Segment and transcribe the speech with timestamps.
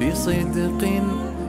[0.00, 0.82] بصدق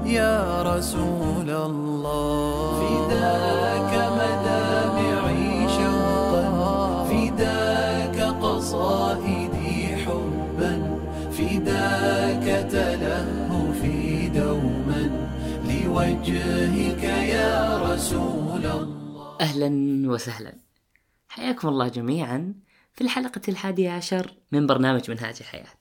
[0.06, 2.80] يا رسول الله.
[2.82, 6.46] فداك مدامعي شوقا
[7.10, 10.74] فداك قصائدي حبا
[11.32, 15.04] فداك تلهفي دوما.
[15.66, 19.38] لوجهك يا رسول الله.
[19.42, 19.70] أهلا
[20.12, 20.54] وسهلا.
[21.28, 22.54] حياكم الله جميعا
[22.94, 25.80] في الحلقة الحادية عشر من برنامج منهاج الحياة.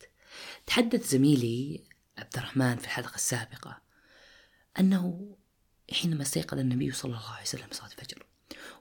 [0.67, 3.79] تحدث زميلي عبد الرحمن في الحلقة السابقة
[4.81, 5.37] أنه
[5.93, 8.27] حينما استيقظ النبي صلى الله عليه وسلم صلاة الفجر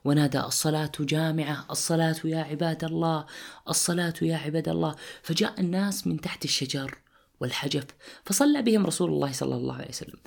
[0.04, 3.26] ونادى الصلاة جامعة الصلاة يا عباد الله
[3.68, 6.98] الصلاة يا عباد الله فجاء الناس من تحت الشجر
[7.40, 7.86] والحجف
[8.24, 10.18] فصلى بهم رسول الله صلى الله عليه وسلم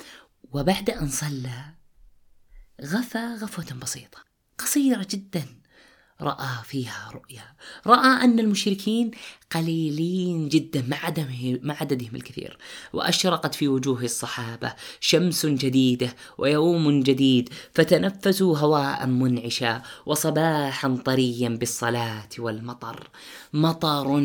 [0.51, 1.73] وبعد أن صلى
[2.81, 4.19] غفى غفوة بسيطة
[4.57, 5.45] قصيرة جدا.
[6.21, 7.43] رأى فيها رؤيا.
[7.87, 9.11] رأى أن المشركين
[9.51, 10.97] قليلين جدا مع
[11.81, 12.57] عددهم الكثير
[12.93, 23.09] وأشرقت في وجوه الصحابة شمس جديدة ويوم جديد فتنفسوا هواء منعشا وصباحا طريا بالصلاة والمطر.
[23.53, 24.19] مطر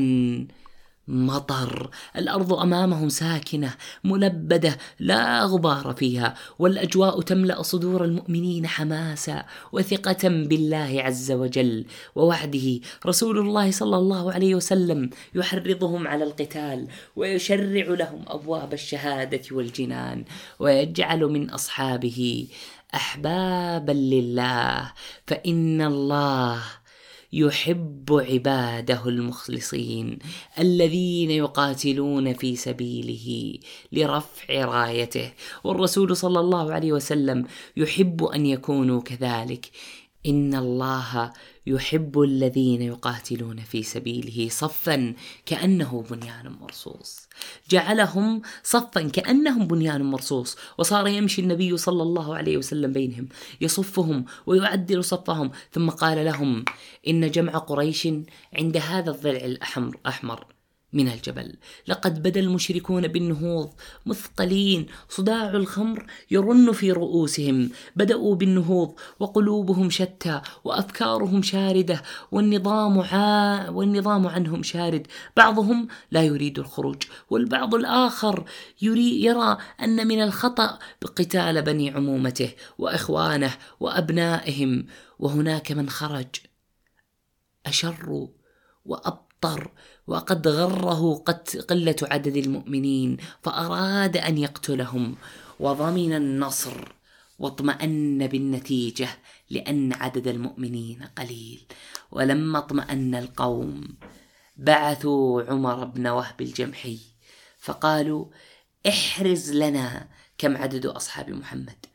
[1.08, 1.90] مطر.
[2.16, 3.74] الأرض أمامهم ساكنة
[4.04, 6.34] ملبدة لا غبار فيها.
[6.58, 11.84] والأجواء تملأ صدور المؤمنين حماسا وثقة بالله عز وجل.
[12.14, 20.24] ووعده رسول الله صلى الله عليه وسلم يحرضهم على القتال ويشرع لهم أبواب الشهادة والجنان
[20.58, 22.48] ويجعل من أصحابه
[22.94, 24.92] أحبابا لله.
[25.26, 26.62] فإن الله
[27.32, 30.18] يحب عباده المخلصين
[30.58, 33.58] الذين يقاتلون في سبيله
[33.92, 35.32] لرفع رايته.
[35.64, 39.70] والرسول صلى الله عليه وسلم يحب أن يكونوا كذلك.
[40.26, 41.32] إن الله
[41.66, 45.14] يحب الذين يقاتلون في سبيله صفا
[45.46, 47.28] كأنه بنيان مرصوص.
[47.70, 50.56] جعلهم صفا كأنهم بنيان مرصوص.
[50.78, 53.28] وصار يمشي النبي صلى الله عليه وسلم بينهم
[53.60, 55.50] يصفهم ويعدل صفهم.
[55.72, 56.64] ثم قال لهم
[57.08, 58.08] إن جمع قريش
[58.52, 60.51] عند هذا الضلع الاحمر أحمر.
[60.92, 61.56] من الجبل.
[61.88, 63.70] لقد بدا المشركون بالنهوض
[64.06, 64.86] مثقلين.
[65.08, 67.70] صداع الخمر يرن في رؤوسهم.
[67.96, 72.02] بدأوا بالنهوض وقلوبهم شتى وافكارهم شاردة
[72.32, 75.06] والنظام عا والنظام عنهم شارد.
[75.36, 78.44] بعضهم لا يريد الخروج والبعض الآخر
[78.82, 84.86] يري يرى أن من الخطأ بقتال بني عمومته وإخوانه وأبنائهم.
[85.18, 86.26] وهناك من خرج
[87.66, 88.28] أشر
[88.84, 89.70] وأبطر.
[90.12, 91.14] وقد غره
[91.68, 95.16] قلة عدد المؤمنين فأراد أن يقتلهم
[95.60, 96.92] وضمن النصر
[97.38, 99.08] واطمأن بالنتيجة
[99.50, 101.66] لأن عدد المؤمنين قليل.
[102.10, 103.96] ولما اطمأن القوم
[104.56, 106.98] بعثوا عمر بن وهب الجمحي
[107.58, 108.26] فقالوا
[108.88, 110.08] احرز لنا
[110.38, 111.86] كم عدد أصحاب محمد.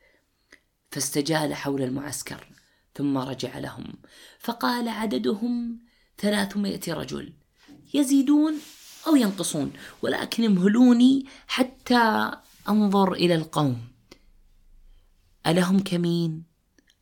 [0.91, 2.47] فاستجال حول المعسكر
[2.95, 3.94] ثم رجع لهم
[4.39, 5.79] فقال عددهم
[6.17, 7.33] ثلاثمائة رجل.
[7.94, 8.54] يزيدون
[9.07, 12.31] أو ينقصون ولكن امهلوني حتى
[12.69, 13.88] أنظر إلى القوم.
[15.48, 16.44] ألهم كمين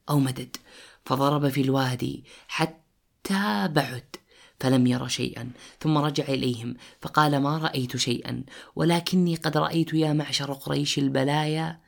[0.10, 0.58] أو مدد؟
[1.06, 4.16] فضرب في الوادي حتى بعد
[4.60, 5.52] فلم ير شيئا.
[5.80, 8.44] ثم رجع إليهم فقال ما رأيت شيئا
[8.76, 11.80] ولكني قد رأيت يا معشر قريش البلايا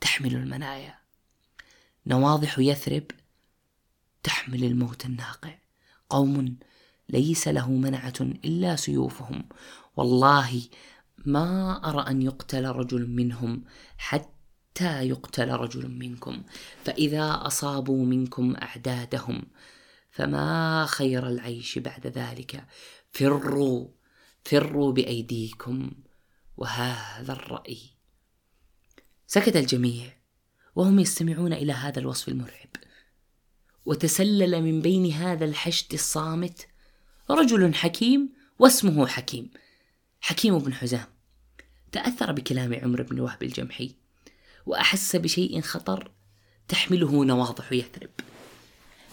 [0.00, 0.98] تحمل المنايا.
[2.06, 3.04] نواضح يثرب
[4.22, 5.54] تحمل الموت الناقع.
[6.10, 6.56] قوم
[7.12, 9.48] ليس له منعة إلا سيوفهم.
[9.96, 10.62] والله
[11.26, 13.64] ما أرى أن يقتل رجل منهم
[13.98, 16.42] حتى يقتل رجل منكم.
[16.84, 19.42] فإذا أصابوا منكم أعدادهم
[20.10, 22.66] فما خير العيش بعد ذلك.
[23.10, 23.88] فروا
[24.44, 25.90] فروا بأيديكم
[26.56, 27.78] وهذا الرأي.
[29.26, 30.12] سكت الجميع
[30.74, 32.68] وهم يستمعون إلى هذا الوصف المرعب.
[33.84, 36.71] وتسلل من بين هذا الحشد الصامت
[37.34, 39.50] رجل حكيم واسمه حكيم
[40.20, 41.06] حكيم بن حزام.
[41.92, 43.94] تأثر بكلام عمر بن وهب الجمحي
[44.66, 46.10] وأحس بشيء خطر
[46.68, 48.10] تحمله نواضح يثرب.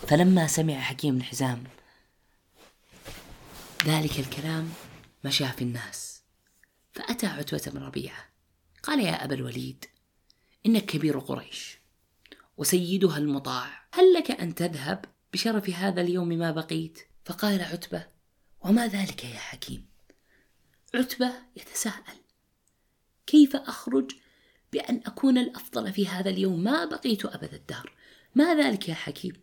[0.07, 1.63] فلما سمع حكيم بن حزام
[3.85, 4.69] ذلك الكلام
[5.25, 6.21] مشى في الناس
[6.93, 8.29] فأتى عتبة بن ربيعة.
[8.83, 9.85] قال يا أبا الوليد
[10.65, 11.79] إنك كبير قريش
[12.57, 18.05] وسيدها المطاع هل لك أن تذهب بشرف هذا اليوم ما بقيت؟ فقال عتبة
[18.61, 19.85] وما ذلك يا حكيم؟
[20.95, 22.19] عتبة يتساءل
[23.27, 24.11] كيف أخرج
[24.73, 27.93] بأن أكون الأفضل في هذا اليوم؟ ما بقيت أبد الدهر.
[28.35, 29.33] ما ذلك يا حكيم؟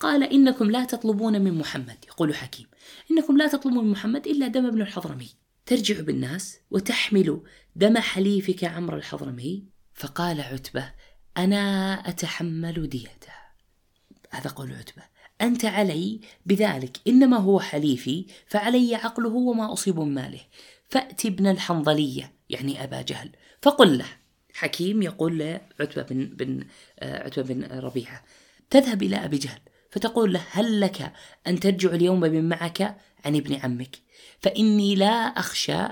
[0.00, 2.04] قال إنكم لا تطلبون من محمد.
[2.08, 2.66] يقول حكيم
[3.10, 5.28] إنكم لا تطلبون من محمد إلا دم ابن الحضرمي.
[5.66, 7.42] ترجع بالناس وتحمل
[7.76, 9.64] دم حليفك عمرو الحضرمي.
[9.94, 10.92] فقال عتبة
[11.36, 13.32] أنا أتحمل ديته.
[14.30, 15.02] هذا قول عتبة.
[15.40, 16.96] أنت علي بذلك.
[17.06, 20.40] إنما هو حليفي فعلي عقله وما أصيب من ماله.
[20.88, 23.30] فأتي ابن الحنظلية يعني أبا جهل.
[23.62, 24.06] فقل له
[24.54, 26.64] حكيم يقول لعتبة بن, بن
[26.98, 28.24] آه، عتبة بن ربيعة
[28.70, 29.60] تذهب إلى أبي جهل
[29.90, 31.12] فتقول له هل لك
[31.46, 33.96] أن ترجع اليوم بمن معك عن ابن عمك؟
[34.40, 35.82] فإني لا أخشى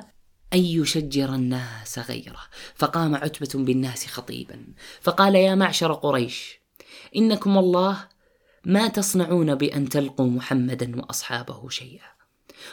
[0.52, 2.40] أن يشجر الناس غيره.
[2.74, 4.66] فقام عتبة بالناس خطيبا
[5.00, 6.60] فقال يا معشر قريش
[7.16, 8.08] إنكم والله
[8.64, 12.18] ما تصنعون بأن تلقوا محمدا وأصحابه شيئا.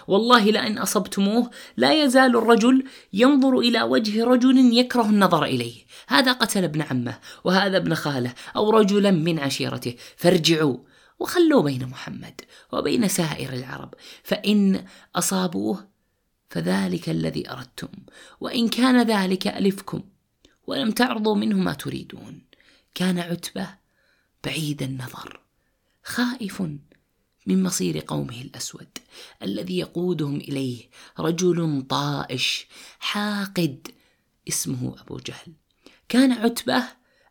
[0.07, 2.83] والله لئن أصبتموه لا يزال الرجل
[3.13, 5.85] ينظر إلى وجه رجل يكره النظر إليه.
[6.07, 9.95] هذا قتل ابن عمه وهذا ابن خاله أو رجلا من عشيرته.
[10.15, 10.77] فارجعوا
[11.19, 12.41] وخلوا بين محمد
[12.73, 13.93] وبين سائر العرب.
[14.23, 14.85] فإن
[15.15, 15.87] أصابوه
[16.49, 17.87] فذلك الذي أردتم.
[18.39, 20.03] وإن كان ذلك ألفكم
[20.67, 22.41] ولم تعرضوا منه ما تريدون.
[22.95, 23.67] كان عتبة
[24.43, 25.44] بعيد النظر.
[26.05, 26.61] خائف
[27.47, 28.87] من مصير قومه الأسود
[29.43, 32.67] الذي يقودهم إليه رجل طائش
[32.99, 33.87] حاقد
[34.47, 35.53] اسمه أبو جهل.
[36.09, 36.83] كان عتبة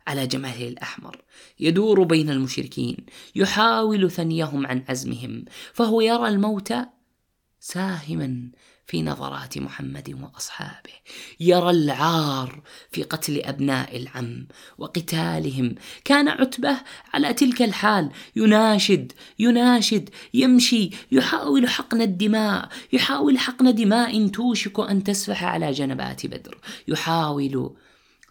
[0.07, 1.21] على جماله الأحمر
[1.59, 2.97] يدور بين المشركين
[3.35, 6.73] يحاول ثنيهم عن عزمهم فهو يرى الموت
[7.59, 8.51] ساهما
[8.87, 10.93] في نظرات محمد وأصحابه.
[11.39, 12.61] يرى العار
[12.91, 14.47] في قتل أبناء العم
[14.77, 15.75] وقتالهم.
[16.05, 16.77] كان عتبة
[17.13, 18.11] على تلك الحال.
[18.35, 26.57] يناشد يناشد يمشي يحاول حقن الدماء يحاول حقن دماء توشك أن تسفح على جنبات بدر.
[26.87, 27.75] يحاول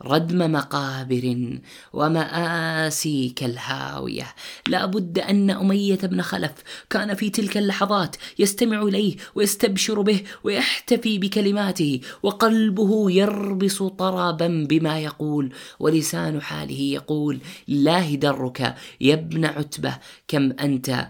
[0.02, 1.58] ردم مقابر
[1.93, 4.35] ومآسي كالهاوية
[4.69, 6.52] لا بد أن أمية بن خلف
[6.91, 15.52] كان في تلك اللحظات يستمع إليه ويستبشر به ويحتفي بكلماته وقلبه يربص طربا بما يقول
[15.81, 19.99] ولسان حاله يقول الله درك يا ابن عتبة
[20.29, 21.08] كم أنت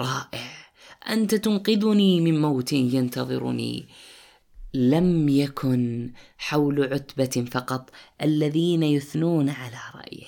[0.00, 0.66] رائع.
[1.08, 3.88] أنت تنقذني من موت ينتظرني.
[4.76, 7.90] لم يكن حول عتبة فقط
[8.22, 10.26] الذين يثنون على رأيه.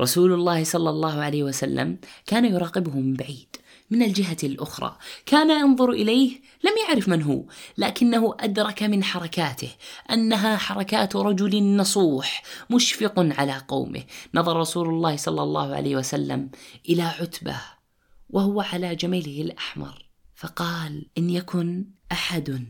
[0.00, 3.56] رسول الله صلى الله عليه وسلم كان يراقبه من بعيد
[3.90, 4.96] من الجهة الأخرى،
[5.26, 7.44] كان ينظر إليه لم يعرف من هو،
[7.78, 9.70] لكنه أدرك من حركاته
[10.10, 14.02] أنها حركات رجل نصوح مشفق على قومه.
[14.34, 16.50] نظر رسول الله صلى الله عليه وسلم
[16.88, 17.56] إلى عتبة
[18.30, 22.66] وهو على جميله الأحمر، فقال: إن يكن أحد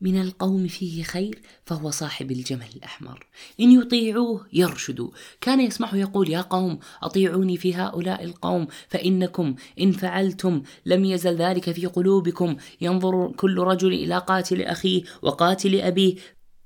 [0.00, 3.26] من القوم فيه خير فهو صاحب الجمل الأحمر.
[3.60, 5.10] إن يطيعوه يرشدوا.
[5.40, 11.70] كان يسمعه يقول يا قوم أطيعوني في هؤلاء القوم فإنكم إن فعلتم لم يزل ذلك
[11.70, 12.56] في قلوبكم.
[12.80, 16.16] ينظر كل رجل إلى قاتل أخيه وقاتل أبيه.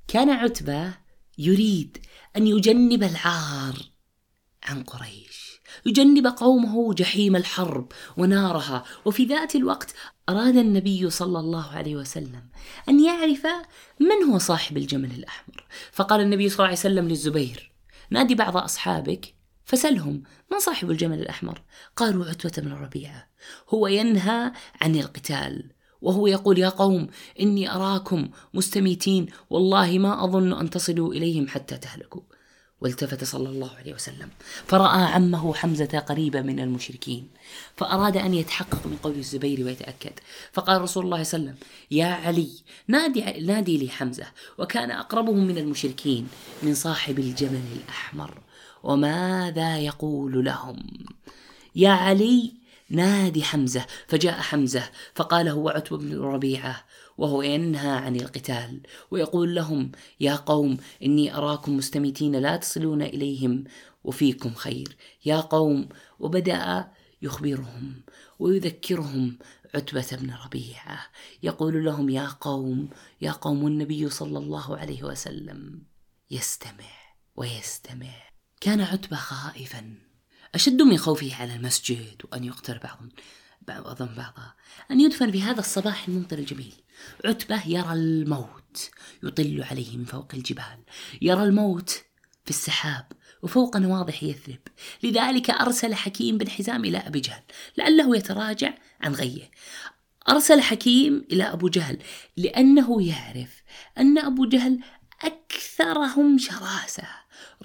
[0.08, 0.94] كان عتبة
[1.38, 1.99] يريد
[2.37, 3.76] أن يجنب العار
[4.64, 5.48] عن قريش.
[5.87, 8.84] يجنب قومه جحيم الحرب ونارها.
[9.04, 9.94] وفي ذات الوقت
[10.28, 12.42] أراد النبي صلى الله عليه وسلم
[12.88, 13.46] أن يعرف
[14.00, 15.64] من هو صاحب الجمل الأحمر.
[15.92, 17.72] فقال النبي صلى الله عليه وسلم للزبير
[18.10, 19.34] نادي بعض أصحابك
[19.64, 20.22] فسلهم
[20.52, 21.62] من صاحب الجمل الأحمر؟
[21.96, 23.28] قالوا عتبة بن ربيعة.
[23.68, 27.06] هو ينهى عن القتال وهو يقول يا قوم
[27.40, 32.22] إني أراكم مستميتين والله ما أظن أن تصلوا إليهم حتى تهلكوا.
[32.80, 34.28] والتفت صلى الله عليه وسلم.
[34.66, 37.28] فرأى عمه حمزة قريبا من المشركين
[37.76, 40.12] فأراد أن يتحقق من قول الزبير ويتأكد.
[40.52, 42.50] فقال رسول الله صلى الله عليه وسلم يا علي
[42.88, 44.26] نادي, نادي لي حمزة
[44.58, 46.28] وكان أقربهم من المشركين
[46.62, 48.38] من صاحب الجمل الأحمر.
[48.82, 51.06] وماذا يقول لهم؟
[51.76, 52.52] يا علي
[52.90, 53.87] نادي حمزة.
[54.06, 56.85] فجاء حمزة فقال هو عتبة بن ربيعة
[57.18, 63.64] وهو ينهى عن القتال ويقول لهم يا قوم إني أراكم مستميتين لا تصلون إليهم
[64.04, 64.96] وفيكم خير.
[65.25, 65.88] يا قوم.
[66.18, 66.88] وبدأ
[67.22, 68.02] يخبرهم
[68.38, 69.38] ويذكرهم
[69.75, 71.00] عتبة بن ربيعة.
[71.42, 72.88] يقول لهم يا قوم
[73.20, 75.82] يا قوم النبي صلى الله عليه وسلم
[76.30, 76.98] يستمع
[77.37, 78.14] ويستمع.
[78.60, 79.94] كان عتبة خائفا.
[80.54, 83.08] أشد من خوفه على المسجد وأن يقتل بعضهم.
[83.75, 84.52] بعضهم بعضا
[84.90, 86.75] أن يدفن في هذا الصباح الممطر الجميل.
[87.25, 88.90] عتبة يرى الموت
[89.22, 90.78] يطل عليه من فوق الجبال.
[91.22, 91.90] يرى الموت
[92.44, 93.06] في السحاب
[93.42, 94.60] وفوق نواضح يثرب.
[95.02, 97.42] لذلك أرسل حكيم بن حزام إلى أبي جهل
[97.76, 99.50] لعله يتراجع عن غيه.
[100.28, 101.98] أرسل حكيم إلى أبو جهل
[102.37, 103.62] لأنه يعرف
[103.98, 104.80] أن أبو جهل
[105.25, 107.08] أكثرهم شراسة.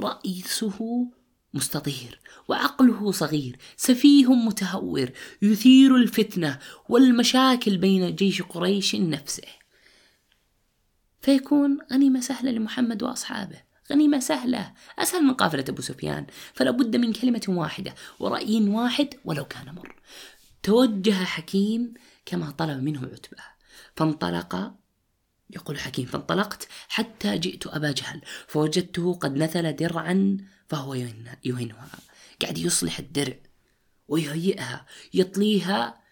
[0.02, 1.08] رئيسه
[1.54, 5.10] مستطير وعقله صغير سفيه متهور
[5.42, 9.44] يثير الفتنة والمشاكل بين جيش قريش نفسه.
[11.22, 13.62] فيكون غنيمة سهلة لمحمد وأصحابه.
[13.92, 14.74] غنيمة سهلة.
[15.00, 16.26] أسهل من قافلة أبو سفيان.
[16.54, 19.96] فلا بد من كلمة واحدة ورأي واحد ولو كان مر.
[20.64, 21.94] توجه حكيم
[22.26, 23.44] كما طلب منه عتبة.
[23.96, 24.74] فانطلق
[25.50, 28.22] يقول حكيم فانطلقت حتى جئت أبا جهل.
[28.48, 30.38] فوجدته قد نثل درعا
[30.74, 32.00] فهو يهنها.
[32.42, 33.38] قاعد يصلح الدرع
[34.08, 36.04] ويهيئها يطليها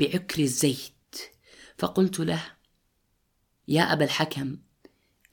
[0.00, 1.20] بعكر الزيت.
[1.78, 2.44] فقلت له
[3.68, 4.58] يا أبا الحكم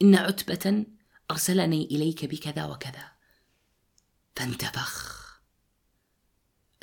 [0.01, 0.85] إن عتبة
[1.31, 3.11] أرسلني إليك بكذا وكذا.
[4.35, 5.21] فانتفخ.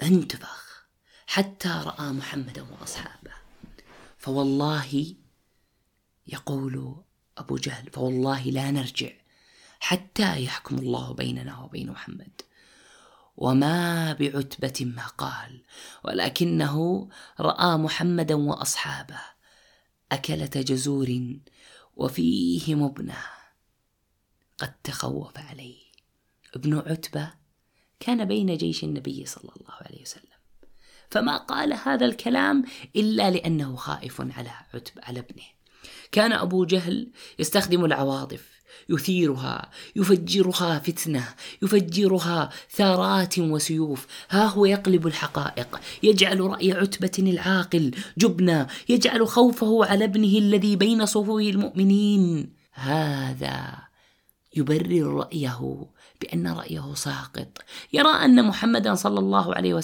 [0.03, 0.89] انتفخ.
[1.27, 3.33] حتى رأى محمدا وأصحابه.
[4.19, 5.15] فوالله
[6.27, 7.05] يقول
[7.39, 9.11] أبو جهل فوالله لا نرجع.
[9.81, 12.41] حتى يحكم الله بيننا وبين محمد.
[13.37, 15.63] وما بعتبة ما قال
[16.05, 17.09] ولكنه
[17.41, 19.21] رأى محمدا وأصحابه
[20.13, 21.37] أكلة جزور
[21.97, 23.23] وفيهم ابنه
[24.59, 25.79] قد تخوف عليه.
[26.55, 27.33] ابن عتبة
[28.01, 30.39] كان بين جيش النبي صلى الله عليه وسلم.
[31.11, 32.65] فما قال هذا الكلام
[32.97, 35.45] إلا لأنه خائف على عتبة على ابنه.
[36.13, 38.58] كان أبو جهل يستخدم العواطف
[38.89, 41.29] يثيرها يفجرها فتنة
[41.63, 44.07] يفجرها ثارات وسيوف.
[44.31, 51.07] ها هو يقلب الحقائق يجعل رأي عتبة العاقل جبنا يجعل خوفه على ابنه الذي بين
[51.07, 52.53] صفوف المؤمنين.
[52.73, 53.79] هذا
[54.57, 55.87] يبرر رأيه
[56.21, 57.49] بأن رأيه ساقط.
[57.93, 59.75] يرى أن محمدا صلى الله عليه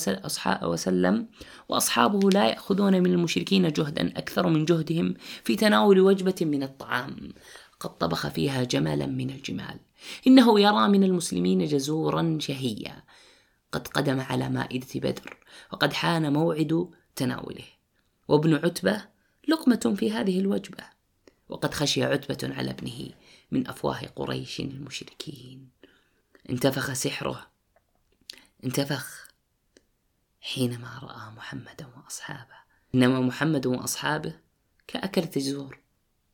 [0.63, 1.27] وسلم
[1.69, 7.33] وأصحابه لا يأخذون من المشركين جهدا أكثر من جهدهم في تناول وجبة من الطعام.
[7.81, 9.81] قد طبخ فيها جملا من الجمال.
[10.27, 13.05] إنه يرى من المسلمين جزورا شهيا.
[13.73, 15.37] قد قدم على مائدة بدر
[15.73, 17.65] وقد حان موعد تناوله.
[18.29, 19.05] وابن عتبة
[19.49, 20.85] لقمة في هذه الوجبة.
[21.49, 23.11] وقد خشي عتبة على ابنه
[23.51, 25.69] من أفواه قريش المشركين.
[26.51, 27.51] انتفخ سحره.
[28.65, 29.29] انتفخ
[30.41, 32.65] حينما رأى محمدا وأصحابه.
[32.95, 34.41] إنما محمد وأصحابه
[34.87, 35.79] كأكلة الزور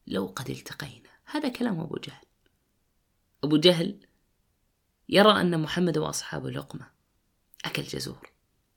[0.07, 1.10] لو قد التقينا.
[1.31, 2.27] هذا كلام أبو جهل.
[3.45, 4.01] أبو جهل
[5.09, 6.87] يرى أن محمد وأصحابه لقمة
[7.65, 8.31] أكل جزور.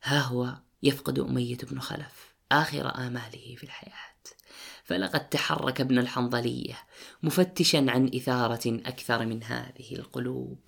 [0.03, 4.13] ها هو يفقد أمية بن خلف آخر آماله في الحياة.
[4.83, 6.77] فلقد تحرك ابن الحنظلية
[7.23, 10.59] مفتشا عن إثارة أكثر من هذه القلوب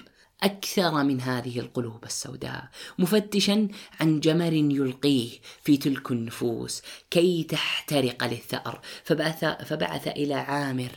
[0.43, 3.67] أكثر من هذه القلوب السوداء مفتشا
[3.99, 5.29] عن جمر يلقيه
[5.61, 8.81] في تلك النفوس كي تحترق للثأر.
[9.03, 10.91] فبعث, فبعث إلى عامر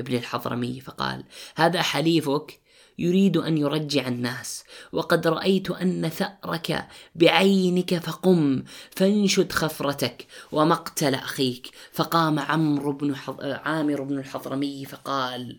[0.00, 1.24] ابن الحضرمي فقال
[1.56, 2.60] هذا حليفك
[2.98, 8.62] يريد أن يرجع الناس وقد رأيت أن ثأرك بعينك فقم
[8.96, 13.14] فانشد خفرتك ومقتل أخيك فقام عمرو بن.
[13.42, 15.58] عامر بن الحضرمي فقال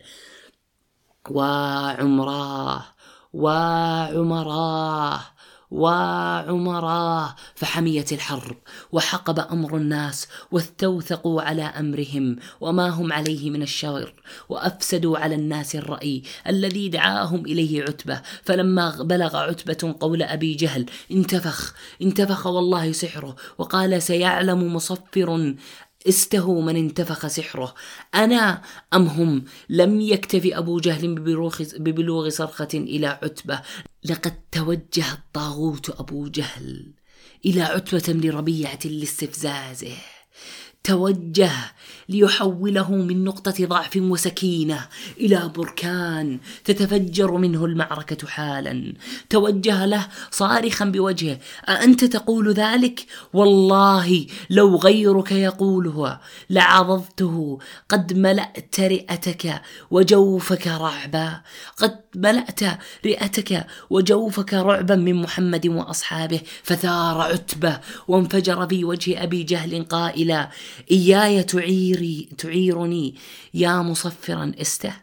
[1.30, 2.86] وعمراه
[3.34, 5.22] وعمراه
[5.72, 8.58] وعمراه فحميت الحرب
[8.92, 14.14] وحقب أمر الناس واستوثقوا على أمرهم وما هم عليه من الشر
[14.50, 21.76] وأفسدوا على الناس الرأي الذي دعاهم إليه عتبة فلما بلغ عتبة قول أبي جهل انتفخ
[22.02, 25.56] انتفخ والله سحره وقال سيعلم مصفر
[26.08, 27.76] استهوا من انتفخ سحره.
[28.16, 28.62] أنا
[28.94, 31.16] أم هم؟ لم يكتف أبو جهل
[31.80, 33.62] ببلوغ صرخة إلى عتبة.
[34.06, 36.94] لقد توجه الطاغوت أبو جهل
[37.46, 39.98] إلى عتبة بن ربيعة لاستفزازه.
[40.84, 41.52] توجه
[42.10, 48.94] ليحوله من نقطة ضعف وسكينة إلى بركان تتفجر منه المعركة حالا.
[49.30, 51.40] توجه له صارخا بوجهه.
[51.70, 56.20] أأنت تقول ذلك؟ والله لو غيرك يقوله
[56.50, 57.60] لعضضته
[57.90, 61.42] قد ملأت رئتك وجوفك رعبا.
[61.78, 62.60] قد ملأت
[63.06, 70.50] رئتك وجوفك رعبا من محمد وأصحابه فثار عتبة وانفجر في وجه أبي جهل قائلا
[70.92, 73.16] إياي تعيري تعيرني
[73.54, 74.94] يا مصفرا استه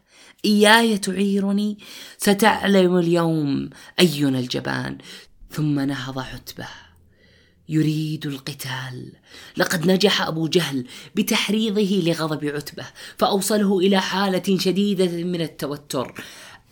[0.45, 1.79] إياي تعيرني
[2.19, 3.71] ستعلم اليوم
[4.01, 4.99] أينا الجبان.
[5.51, 6.67] ثم نهض عتبة
[7.69, 9.13] يريد القتال.
[9.57, 12.87] لقد نجح أبو جهل بتحريضه لغضب عتبة
[13.17, 16.15] فأوصله إلى حالة شديدة من التوتر.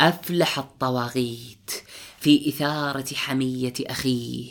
[0.05, 1.71] أفلح الطواغيت
[2.21, 4.51] في إثارة حمية أخيه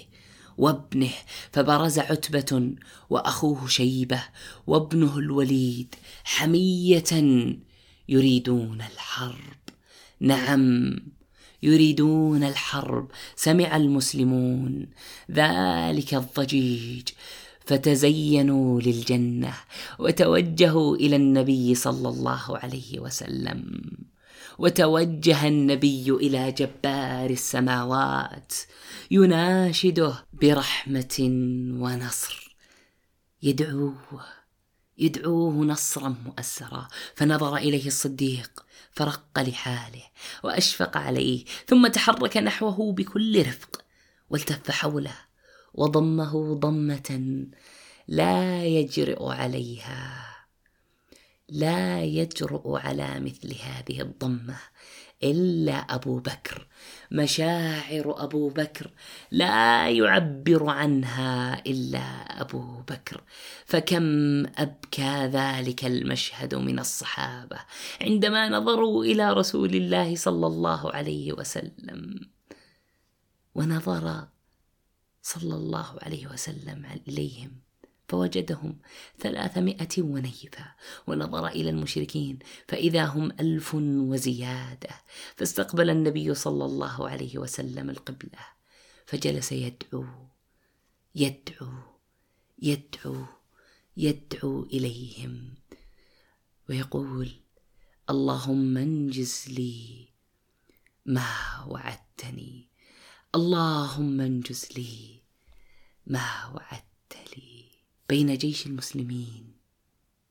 [0.58, 1.12] وابنه
[1.52, 2.72] فبرز عتبة
[3.10, 4.24] وأخوه شيبة
[4.68, 7.04] وابنه الوليد حمية
[8.10, 9.64] يريدون الحرب.
[10.20, 10.96] نعم
[11.64, 14.88] يريدون الحرب سمع المسلمون
[15.32, 17.10] ذلك الضجيج
[17.66, 19.54] فتزينوا للجنة
[20.00, 23.82] وتوجهوا إلى النبي صلى الله عليه وسلم.
[24.58, 28.54] وتوجه النبي إلى جبار السماوات
[29.12, 31.16] يناشده برحمة
[31.80, 32.58] ونصر.
[33.44, 34.26] يدعوه
[34.98, 36.88] يدعوه نصرا مؤسرا.
[37.16, 40.04] فنظر إليه الصديق فرق لحاله
[40.44, 43.82] وأشفق عليه ثم تحرك نحوه بكل رفق
[44.30, 45.16] والتف حوله
[45.74, 47.46] وضمه ضمة
[48.08, 50.33] لا يجرؤ عليها.
[51.54, 54.58] لا يجرؤ على مثل هذه الضمة
[55.24, 56.68] إلا أبو بكر.
[57.12, 58.92] مشاعر أبو بكر
[59.32, 62.02] لا يعبر عنها إلا
[62.42, 63.24] أبو بكر.
[63.66, 64.04] فكم
[64.46, 67.60] أبكى ذلك المشهد من الصحابة
[68.02, 72.20] عندما نظروا إلى رسول الله صلى الله عليه وسلم.
[73.56, 74.28] ونظر
[75.22, 77.52] صلى الله عليه وسلم اليهم
[78.08, 78.78] فوجدهم
[79.20, 80.66] ثلاثمائة ونيفة
[81.08, 84.90] ونظر إلى المشركين فإذا هم ألف وزيادة.
[85.36, 88.40] فاستقبل النبي صلى الله عليه وسلم القبلة
[89.06, 90.06] فجلس يدعو
[91.16, 91.74] يدعو
[92.62, 93.26] يدعو
[93.98, 95.54] يدعو إليهم.
[96.70, 97.30] ويقول
[98.10, 100.08] اللهم انجز لي
[101.06, 101.28] ما
[101.68, 102.68] وعدتني.
[103.36, 105.22] اللهم انجز لي
[106.08, 106.93] ما وعدت لي
[108.14, 109.54] بين جيش المسلمين.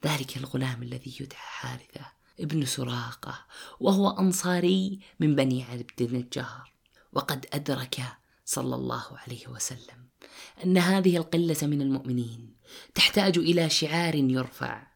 [0.05, 2.07] ذلك الغلام الذي يدعى حارثة
[2.41, 3.47] ابن سراقة
[3.81, 6.73] وهو أنصاري من بني عبد النجار.
[7.13, 8.03] وقد أدرك
[8.45, 10.09] صلى الله عليه وسلم
[10.65, 12.57] أن هذه القلة من المؤمنين
[12.95, 14.87] تحتاج إلى شعار يرفع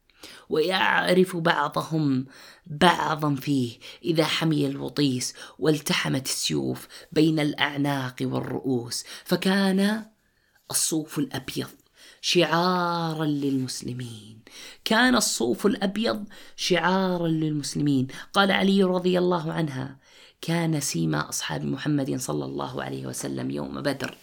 [0.48, 2.26] ويعرف بعضهم
[2.66, 9.04] بعضا فيه إذا حمي الوطيس والتحمت السيوف بين الأعناق والرؤوس.
[9.24, 10.06] فكان
[10.70, 11.68] الصوف الأبيض
[12.20, 14.40] شعارا للمسلمين.
[14.84, 16.24] كان الصوف الأبيض
[16.56, 18.06] شعارا للمسلمين.
[18.32, 19.96] قال علي رضي الله عنها
[20.40, 24.16] كان سيما أصحاب محمد صلى الله عليه وسلم يوم بدر.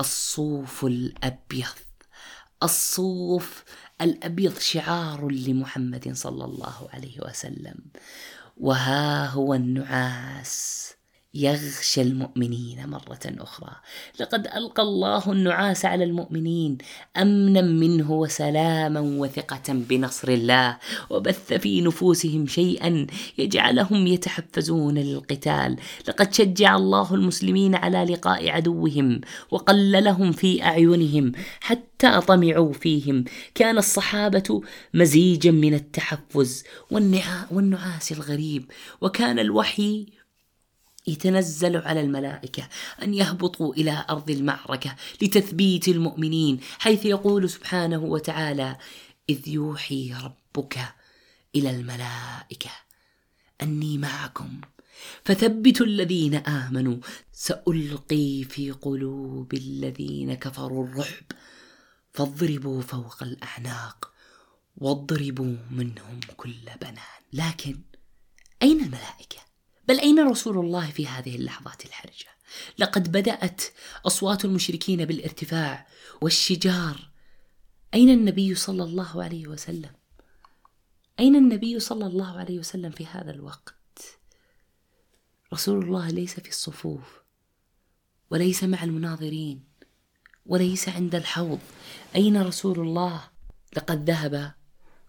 [0.00, 1.78] الصوف الأبيض
[2.62, 3.64] الصوف
[4.00, 7.76] الأبيض شعار لمحمد صلى الله عليه وسلم.
[8.56, 10.94] وها هو النعاس
[11.34, 13.70] يغشى المؤمنين مرة أخرى.
[14.20, 16.78] لقد ألقى الله النعاس على المؤمنين
[17.16, 20.78] أمنا منه وسلاما وثقة بنصر الله
[21.10, 23.06] وبث في نفوسهم شيئا
[23.38, 25.76] يجعلهم يتحفزون للقتال.
[26.08, 29.20] لقد شجع الله المسلمين على لقاء عدوهم
[29.50, 33.24] وقللهم في أعينهم حتى طمعوا فيهم.
[33.54, 34.60] كان الصحابة
[34.94, 36.64] مزيجا من التحفز
[37.50, 38.70] والنعاس الغريب
[39.00, 40.06] وكان الوحي
[41.06, 42.68] يتنزل على الملائكة
[43.02, 48.76] أن يهبطوا إلى أرض المعركة لتثبيت المؤمنين حيث يقول سبحانه وتعالى
[49.28, 50.78] إذ يوحي ربك
[51.54, 52.70] إلى الملائكة
[53.62, 54.60] أني معكم.
[55.24, 56.96] فثبتوا الذين آمنوا
[57.32, 61.24] سألقي في قلوب الذين كفروا الرعب.
[62.12, 64.12] فاضربوا فوق الأعناق
[64.76, 67.22] واضربوا منهم كل بنان.
[67.32, 67.80] لكن
[68.62, 69.53] أين الملائكة؟
[69.88, 72.26] بل أين رسول الله في هذه اللحظات الحرجة؟
[72.78, 73.62] لقد بدأت
[74.06, 75.86] أصوات المشركين بالارتفاع
[76.20, 77.10] والشجار
[77.94, 79.92] أين النبي صلى الله عليه وسلم؟
[81.20, 83.74] أين النبي صلى الله عليه وسلم في هذا الوقت؟
[85.52, 87.22] رسول الله ليس في الصفوف
[88.30, 89.64] وليس مع المناظرين
[90.46, 91.60] وليس عند الحوض
[92.16, 93.30] أين رسول الله؟
[93.76, 94.54] لقد ذهب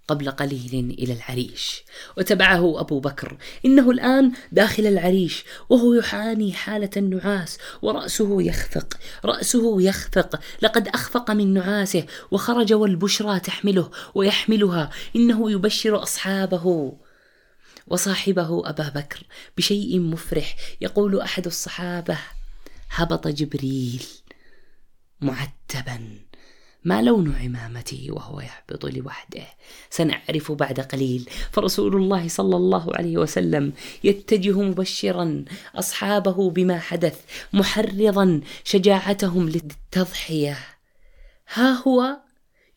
[0.07, 1.83] قبل قليل إلى العريش.
[2.17, 3.37] وتبعه أبو بكر.
[3.65, 10.39] إنه الآن داخل العريش وهو يحاني حالة النعاس ورأسه يخفق رأسه يخفق.
[10.61, 14.89] لقد أخفق من نعاسه وخرج والبشرى تحمله ويحملها.
[15.15, 16.97] إنه يبشر أصحابه
[17.87, 19.23] وصاحبه أبا بكر
[19.57, 20.55] بشيء مفرح.
[20.81, 22.17] يقول أحد الصحابة
[22.89, 24.03] هبط جبريل
[25.21, 26.24] معتبا.
[26.85, 29.43] ما لون عمامته وهو يهبط لوحده.
[29.89, 35.45] سنعرف بعد قليل فرسول الله صلى الله عليه وسلم يتجه مبشرا
[35.75, 37.19] أصحابه بما حدث
[37.53, 40.57] محرضا شجاعتهم للتضحية.
[41.53, 42.24] ها هو؟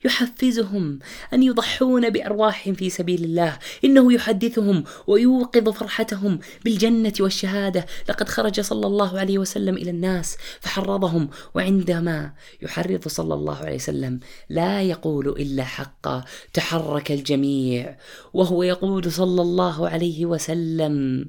[0.05, 0.99] يحفزهم
[1.33, 3.59] أن يضحون بأرواحهم في سبيل الله.
[3.85, 7.87] إنه يحدثهم ويوقظ فرحتهم بالجنة والشهادة.
[8.09, 12.33] لقد خرج صلى الله عليه وسلم إلى الناس فحرضهم وعندما
[12.63, 17.97] يحرض صلى الله عليه وسلم لا يقول إلا حقا تحرك الجميع.
[18.33, 21.27] وهو يقول صلى الله عليه وسلم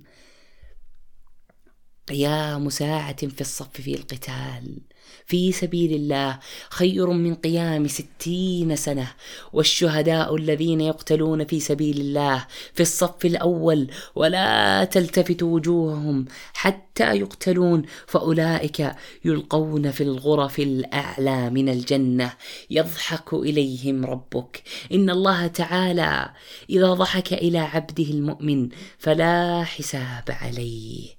[2.08, 4.82] قيام مساعة في الصف في القتال.
[5.26, 9.08] في سبيل الله خير من قيام ستين سنة.
[9.54, 18.92] والشهداء الذين يقتلون في سبيل الله في الصف الأول ولا تلتفت وجوههم حتى يقتلون فأولئك
[19.26, 22.34] يلقون في الغرف الأعلى من الجنة.
[22.70, 24.64] يضحك إليهم ربك.
[24.94, 26.30] إن الله تعالى
[26.70, 31.10] إذا ضحك إلى عبده المؤمن فلا حساب عليه.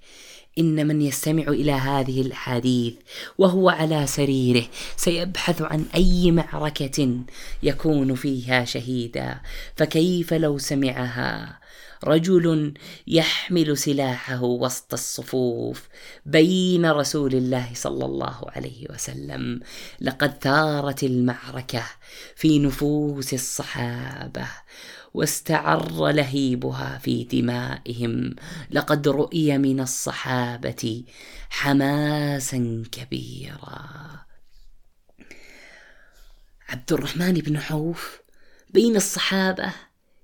[0.58, 2.94] إن من يستمع إلى هذه الأحاديث
[3.38, 4.64] وهو على سريره
[4.96, 7.18] سيبحث عن أي معركة
[7.62, 9.40] يكون فيها شهيدا
[9.76, 11.60] فكيف لو سمعها؟
[12.04, 12.74] رجل
[13.06, 15.88] يحمل سلاحه وسط الصفوف
[16.26, 19.60] بين رسول الله صلى الله عليه وسلم
[20.00, 21.84] لقد ثارت المعركة
[22.36, 24.46] في نفوس الصحابة.
[25.14, 28.34] واستعر لهيبها في دمائهم.
[28.70, 31.04] لقد رؤي من الصحابة
[31.50, 34.10] حماسا كبيرا.
[36.68, 38.20] عبد الرحمن بن عوف
[38.70, 39.72] بين الصحابة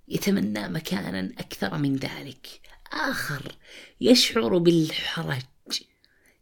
[0.08, 2.60] يتمنى مكانا أكثر من ذلك.
[2.92, 3.56] آخر
[4.00, 5.42] يشعر بالحرج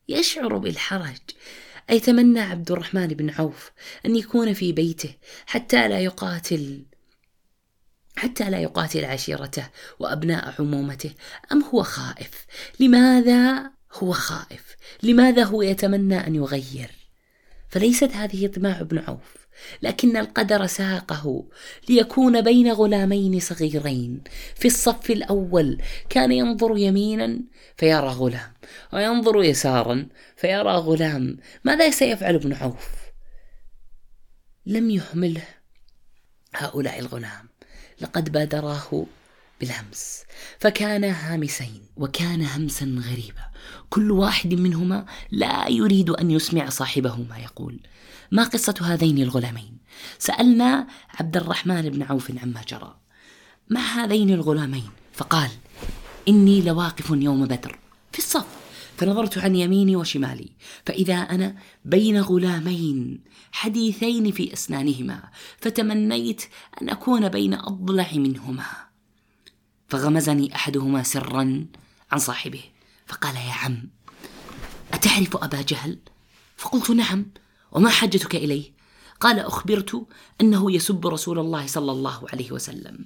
[0.09, 1.21] يشعر بالحرج.
[1.91, 3.71] أيتمنى عبد الرحمن بن عوف
[4.07, 5.15] أن يكون في بيته
[5.47, 6.83] حتى لا يقاتل
[8.17, 11.11] حتى لا يقاتل عشيرته وأبناء عمومته
[11.53, 12.47] أم هو خائف؟
[12.81, 16.91] لماذا هو خائف؟ لماذا هو يتمنى أن يغير؟
[17.69, 19.45] فليست هذه طماع ابن عوف
[19.83, 21.45] لكن القدر ساقه
[21.89, 24.23] ليكون بين غلامين صغيرين.
[24.55, 27.41] في الصف الأول كان ينظر يمينا
[27.77, 28.53] فيرى غلام
[28.93, 31.37] وينظر يسارا فيرى غلام.
[31.65, 32.89] ماذا سيفعل ابن عوف؟
[34.67, 35.45] لم يهمله
[36.55, 37.49] هؤلاء الغلام.
[38.01, 39.07] لقد بادراه
[39.61, 40.25] بالهمس.
[40.59, 43.45] فكانا هامسين وكان همسا غريبا.
[43.91, 47.81] كل واحد منهما لا يريد أن يسمع صاحبه ما يقول.
[48.33, 49.79] ما قصة هذين الغلامين؟
[50.19, 52.97] سألنا عبد الرحمن بن عوف عما جرى.
[53.71, 55.51] مع هذين الغلامين؟ فقال
[56.29, 57.79] إني لواقف يوم بدر
[58.13, 58.64] في الصف.
[58.97, 60.49] فنظرت عن يميني وشمالي
[60.87, 63.21] فإذا أنا بين غلامين
[63.53, 65.23] حديثين في أسنانهما
[65.61, 66.43] فتمنيت
[66.83, 68.67] أن أكون بين أضلع منهما
[69.89, 71.67] فغمزني أحدهما سرا
[72.13, 72.61] عن صاحبه
[73.07, 73.89] فقال يا عم
[74.93, 75.99] أتعرف أبا جهل؟
[76.57, 77.27] فقلت نعم
[77.73, 78.73] وما حاجتك إليه؟
[79.21, 80.07] قال أخبرت
[80.41, 83.05] أنه يسب رسول الله صلى الله عليه وسلم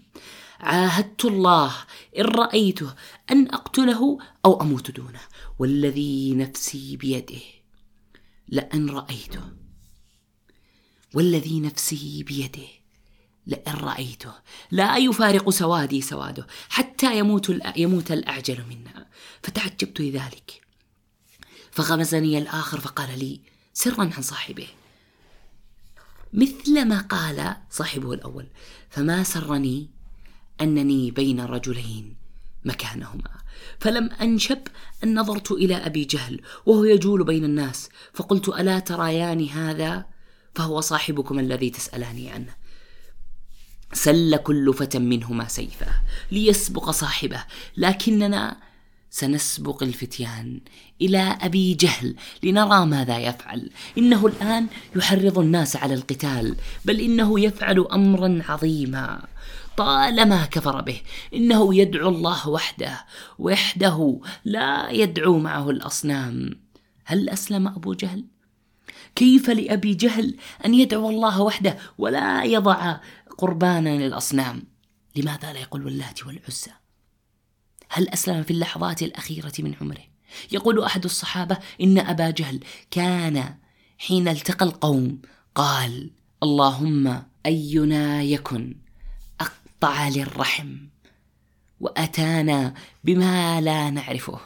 [0.60, 1.74] عاهدت الله
[2.18, 2.94] إن رأيته
[3.30, 5.20] أن أقتله أو أموت دونه
[5.58, 7.40] والذي نفسي بيده
[8.48, 9.42] لأن رأيته
[11.14, 12.68] والذي نفسي بيده
[13.46, 14.32] لئن رأيته.
[14.70, 19.06] لا يفارق سوادي سواده حتى يموت يموت الأعجل منا.
[19.42, 20.60] فتعجبت لذلك.
[21.70, 23.40] فغمزني الآخر فقال لي
[23.72, 24.66] سرا عن صاحبه
[26.32, 28.46] مثل ما قال صاحبه الأول
[28.90, 29.90] فما سرني
[30.60, 32.16] أنني بين رجلين
[32.64, 33.30] مكانهما.
[33.80, 34.58] فلم أنشب
[35.04, 40.04] أن نظرت إلى أبي جهل وهو يجول بين الناس فقلت ألا تريان هذا؟
[40.54, 42.54] فهو صاحبكم الذي تسألاني عنه.
[43.92, 45.86] سل كل فتى منهما سيفه
[46.32, 47.44] ليسبق صاحبه
[47.76, 48.56] لكننا
[49.10, 50.60] سنسبق الفتيان
[51.00, 53.70] إلى أبي جهل لنرى ماذا يفعل.
[53.98, 54.66] إنه الآن
[54.96, 59.26] يحرض الناس على القتال بل إنه يفعل أمرا عظيما.
[59.78, 61.00] طالما كفر به.
[61.34, 63.06] إنه يدعو الله وحده
[63.38, 66.50] وحده لا يدعو معه الأصنام.
[67.04, 68.24] هل أسلم أبو جهل؟
[69.14, 72.96] كيف لأبي جهل أن يدعو الله وحده ولا يضع
[73.38, 74.62] قربانا للأصنام؟
[75.16, 76.70] لماذا لا يقول واللات والعزى؟
[77.88, 80.04] هل أسلم في اللحظات الأخيرة من عمره؟
[80.52, 82.60] يقول أحد الصحابة إن أبا جهل
[82.90, 83.54] كان
[83.98, 85.22] حين التقى القوم
[85.54, 86.10] قال
[86.42, 88.87] اللهم أينا يكن.
[89.80, 90.76] قطع للرحم
[91.80, 94.40] وأتانا بما لا نعرفه.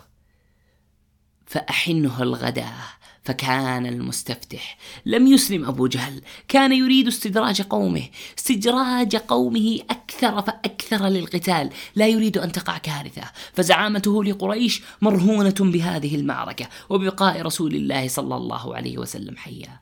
[1.46, 2.74] فأحنه الغداء
[3.22, 4.78] فكان المستفتح.
[5.06, 8.08] لم يسلم أبو جهل كان يريد استدراج قومه.
[8.38, 11.70] استدراج قومه أكثر فأكثر للقتال.
[11.94, 13.30] لا يريد أن تقع كارثة.
[13.52, 19.80] فزعامته لقريش مرهونة بهذه المعركة وبقاء رسول الله صلى الله عليه وسلم حيا.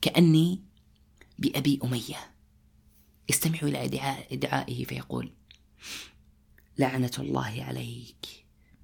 [0.00, 0.60] كأني
[1.38, 2.31] بأبي أمية.
[3.30, 3.84] استمعوا إلى
[4.32, 5.32] إدعائه فيقول
[6.78, 8.26] لعنة الله عليك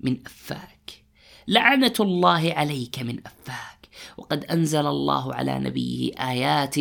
[0.01, 1.05] من أفاك.
[1.49, 3.89] لعنة الله عليك من أفاك.
[4.17, 6.75] وقد أنزل الله على نبيه آيات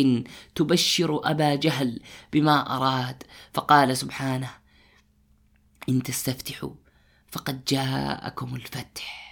[0.54, 2.00] تبشر أبا جهل
[2.32, 3.22] بما أراد.
[3.52, 4.50] فقال سبحانه
[5.88, 6.74] إن تستفتحوا
[7.30, 9.28] فقد جاءكم الفتح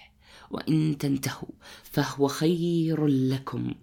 [0.51, 1.51] وإن تنتهوا
[1.83, 3.75] فهو خير لكم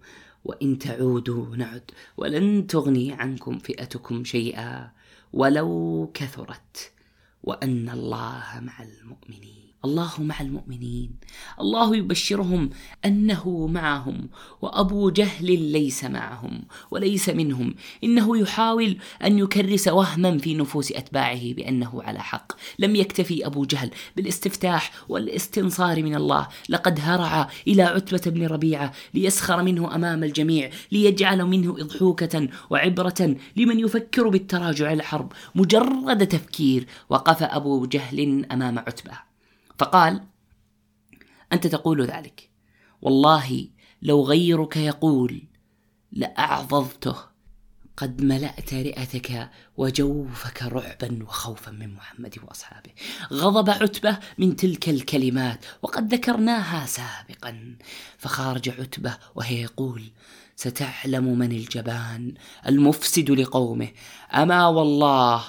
[0.44, 4.90] وإن تعودوا نعد ولن تغني عنكم فئتكم شيئا
[5.32, 6.92] ولو كثرت
[7.42, 9.63] وأن الله مع المؤمنين.
[9.84, 11.10] الله مع المؤمنين.
[11.60, 12.70] الله يبشرهم
[13.04, 14.28] أنه معهم
[14.62, 17.74] وأبو جهل ليس معهم وليس منهم.
[18.04, 22.52] إنه يحاول أن يكرس وهما في نفوس أتباعه بأنه على حق.
[22.78, 26.48] لم يكتفي أبو جهل بالاستفتاح والاستنصار من الله.
[26.68, 33.78] لقد هرع إلى عتبة بن ربيعة ليسخر منه أمام الجميع ليجعل منه إضحوكة وعبرة لمن
[33.78, 35.32] يفكر بالتراجع الحرب.
[35.54, 39.33] مجرد تفكير وقف أبو جهل أمام عتبة.
[39.78, 40.26] فقال
[41.52, 42.50] أنت تقول ذلك.
[43.02, 43.68] والله
[44.02, 45.42] لو غيرك يقول
[46.12, 47.16] لاعظظته
[47.96, 52.90] قد ملأت رئتك وجوفك رعبا وخوفا من محمد وأصحابه.
[53.32, 57.76] غضب عتبة من تلك الكلمات وقد ذكرناها سابقا.
[58.18, 60.02] فخارج عتبة وهي يقول:
[60.56, 62.34] ستعلم من الجبان
[62.66, 63.88] المفسد لقومه.
[64.34, 65.44] أما والله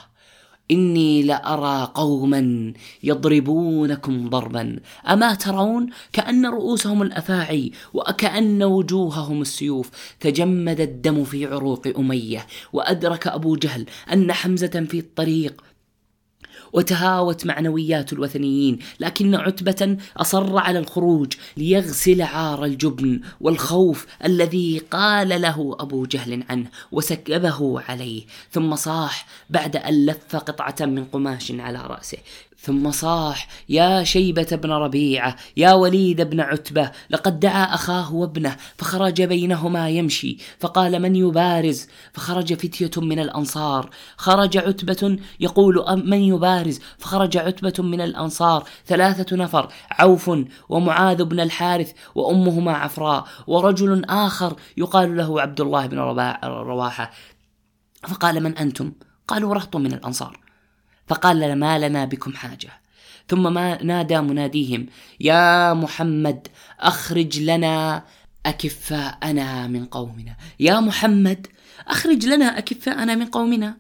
[0.72, 2.74] إني لأرى قوما
[3.04, 4.80] يضربونكم ضربا.
[5.10, 9.90] أما ترون كأن رؤوسهم الأفاعي وكأن وجوههم السيوف.
[10.20, 12.48] تجمد الدم في عروق أمية.
[12.74, 15.64] وأدرك أبو جهل أن حمزة في الطريق
[16.74, 25.76] وتهاوت معنويات الوثنيين لكن عتبة أصر على الخروج ليغسل عار الجبن والخوف الذي قال له
[25.80, 32.18] أبو جهل عنه وسكبه عليه ثم صاح بعد أن لف قطعة من قماش على رأسه.
[32.66, 39.22] ثم صاح يا شيبة بن ربيعة يا وليد بن عتبة لقد دعا أخاه وابنه فخرج
[39.22, 47.38] بينهما يمشي فقال من يبارز؟ فخرج فتية من الأنصار خرج عتبة يقول من يبارز؟ فخرج
[47.38, 50.32] عتبة من الأنصار ثلاثة نفر عوف
[50.70, 55.98] ومعاذ بن الحارث وأمهما عفراء ورجل آخر يقال له عبد الله بن
[56.44, 57.12] رواحة
[58.08, 58.92] فقال من أنتم؟
[59.28, 60.45] قالوا رهط من الأنصار.
[61.08, 62.82] فقال ما لنا بكم حاجة.
[63.28, 64.86] ثم ما نادى مناديهم
[65.20, 66.48] يا محمد
[66.80, 68.04] أخرج لنا
[68.46, 70.36] أكفاءنا من قومنا.
[70.60, 71.48] يا محمد
[71.88, 73.78] أخرج لنا أكفاءنا من قومنا.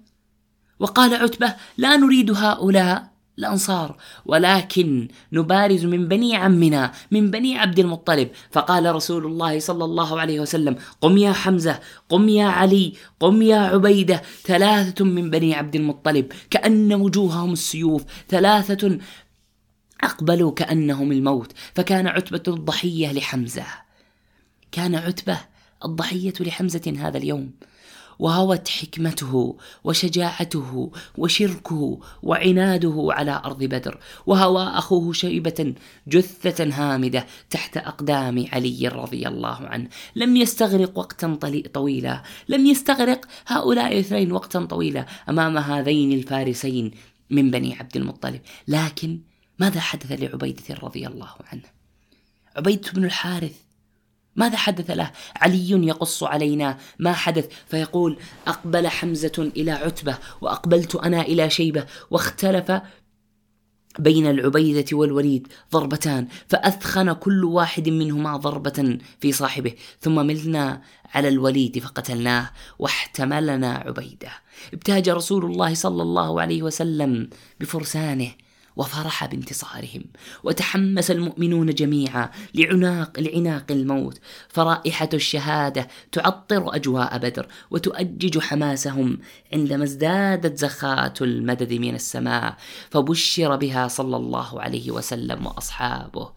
[0.79, 3.14] وقال عتبة لا نريد هؤلاء.
[3.39, 3.97] الأنصار.
[4.25, 8.29] ولكن نبارز من بني عمنا من بني عبد المطلب.
[8.51, 13.57] فقال رسول الله صلى الله عليه وسلم قم يا حمزة قم يا علي قم يا
[13.57, 14.21] عبيدة.
[14.43, 16.31] ثلاثة من بني عبد المطلب.
[16.49, 18.03] كأن وجوههم السيوف.
[18.29, 18.97] ثلاثة
[20.01, 21.51] أقبلوا كأنهم الموت.
[21.75, 23.65] فكان عتبة الضحية لحمزة.
[24.71, 25.39] كان عتبة
[25.85, 27.51] الضحية لحمزة هذا اليوم.
[28.19, 35.73] وهوت حكمته وشجاعته وشركه وعناده على أرض بدر وهوى أخوه شيبة
[36.07, 39.89] جثة هامدة تحت أقدام علي رضي الله عنه.
[40.15, 41.39] لم يستغرق وقتا
[41.73, 42.23] طويلا.
[42.49, 46.91] لم يستغرق هؤلاء الاثنين وقتا طويلا أمام هذين الفارسين
[47.29, 48.41] من بني عبد المطلب.
[48.67, 49.19] لكن
[49.59, 51.63] ماذا حدث لعبيدة رضي الله عنه؟
[52.55, 53.64] عبيده بن الحارث
[54.35, 56.77] ماذا حدث له؟ علي يقص علينا.
[56.99, 58.17] ما حدث؟ فيقول
[58.47, 62.71] أقبل حمزة إلى عتبة وأقبلت أنا إلى شيبة واختلف
[63.99, 70.81] بين العبيدة والوليد ضربتان فأثخن كل واحد منهما ضربة في صاحبه ثم ملنا
[71.13, 74.29] على الوليد فقتلناه واحتملنا عبيدة.
[74.73, 78.31] ابتهج رسول الله صلى الله عليه وسلم بفرسانه.
[78.75, 80.03] وفرح بانتصارهم.
[80.43, 84.19] وتحمس المؤمنون جميعا لعناق لعناق الموت.
[84.49, 89.17] فرائحة الشهادة تعطر أجواء بدر وتؤجج حماسهم
[89.53, 92.57] عندما ازدادت زخات المدد من السماء
[92.89, 96.31] فبشر بها صلى الله عليه وسلم وأصحابه.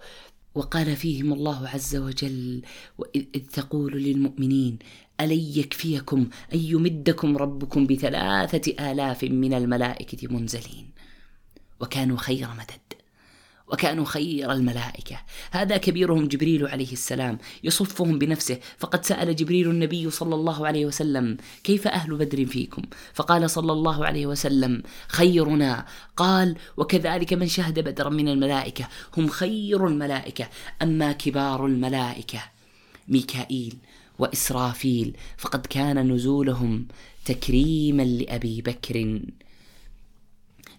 [0.55, 2.63] وقال فيهم الله عز وجل
[3.15, 4.79] إذ تقول للمؤمنين
[5.21, 10.98] ألن يكفيكم أن يمدكم ربكم بثلاثة آلاف من الملائكة منزلين؟
[11.81, 12.99] وكانوا خير مدد
[13.73, 15.17] وكانوا خير الملائكة.
[15.51, 18.59] هذا كبيرهم جبريل عليه السلام يصفهم بنفسه.
[18.79, 22.83] فقد سأل جبريل النبي صلى الله عليه وسلم كيف أهل بدر فيكم؟
[23.15, 25.87] فقال صلى الله عليه وسلم خيرنا.
[26.17, 30.49] قال وكذلك من شهد بدرا من الملائكة هم خير الملائكة.
[30.83, 32.43] أما كبار الملائكة
[33.09, 33.75] ميكائيل
[34.19, 36.87] وإسرافيل فقد كان نزولهم
[37.25, 39.21] تكريما لأبي بكر.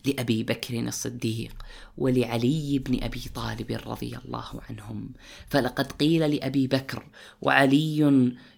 [0.06, 1.66] لأبي بكر الصديق
[1.98, 5.10] ولعلي بن أبي طالب رضي الله عنهم.
[5.48, 7.10] فلقد قيل لأبي بكر
[7.42, 7.98] وعلي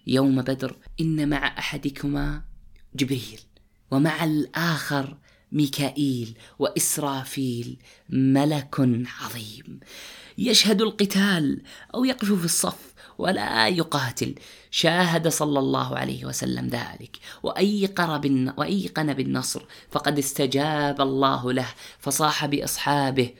[0.06, 2.42] يوم بدر إن مع أحدكما
[2.94, 3.40] جبريل
[3.90, 5.16] ومع الآخر
[5.52, 7.76] ميكائيل وإسرافيل
[8.08, 8.80] ملك
[9.20, 9.80] عظيم.
[10.38, 11.62] يشهد القتال
[11.94, 14.34] أو يقف في الصف ولا يقاتل.
[14.70, 17.18] شاهد صلى الله عليه وسلم ذلك.
[17.42, 19.62] وأيقن بالنصر.
[19.90, 21.68] فقد استجاب الله له.
[21.98, 23.30] فصاح بأصحابه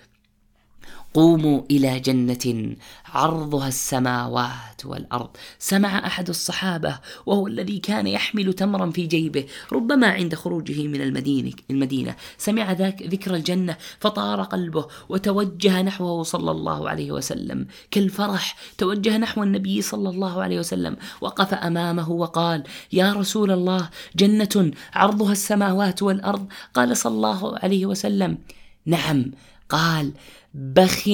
[1.14, 5.30] قوموا إلى جنة عرضها السماوات والأرض.
[5.58, 11.52] سمع أحد الصحابة وهو الذي كان يحمل تمرا في جيبه ربما عند خروجه من المدينة
[11.70, 12.16] المدينة.
[12.38, 17.66] سمع ذاك ذكر الجنة فطار قلبه وتوجه نحوه صلى الله عليه وسلم.
[17.90, 20.96] كالفرح توجه نحو النبي صلى الله عليه وسلم.
[21.20, 28.38] وقف أمامه وقال يا رسول الله جنة عرضها السماوات والأرض؟ قال صلى الله عليه وسلم
[28.86, 29.32] نعم.
[29.68, 30.12] قال
[30.54, 31.08] بخ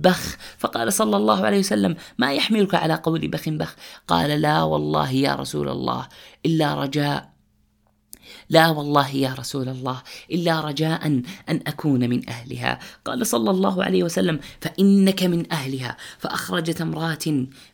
[0.00, 0.36] بخ.
[0.58, 3.76] فقال صلى الله عليه وسلم ما يحملك على قول بخ بخ؟
[4.06, 6.08] قال لا والله يا رسول الله
[6.46, 7.32] إلا رجاء.
[8.50, 11.06] لا والله يا رسول الله إلا رجاء
[11.48, 12.78] أن أكون من أهلها.
[13.04, 15.96] قال صلى الله عليه وسلم فإنك من أهلها.
[16.18, 17.28] فاخرج تمرات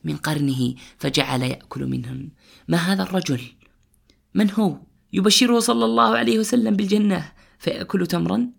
[0.04, 2.28] من قرنه فجعل يأكل منهن
[2.68, 3.40] ما هذا الرجل؟
[4.34, 4.76] من هو؟
[5.12, 8.57] يبشره صلى الله عليه وسلم بالجنة فيأكل تمرا؟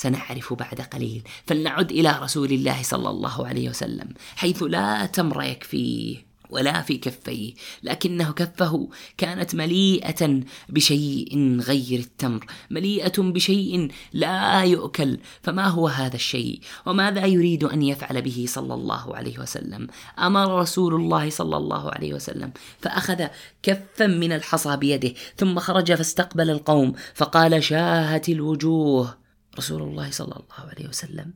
[0.00, 1.22] سنعرف بعد قليل.
[1.46, 7.52] فلنعد إلى رسول الله صلى الله عليه وسلم حيث لا تمر يكفيه ولا في كفيه
[7.82, 15.18] لكنه كفه كانت مليئة بشيء غير التمر مليئة بشيء لا يؤكل.
[15.42, 19.86] فما هو هذا الشيء؟ وماذا يريد أن يفعل به صلى الله عليه وسلم؟
[20.18, 23.26] أمر رسول الله صلى الله عليه وسلم فأخذ
[23.62, 29.19] كفا من الحصى بيده ثم خرج فاستقبل القوم فقال شاهت الوجوه.
[29.60, 31.32] رسول الله صلى الله عليه وسلم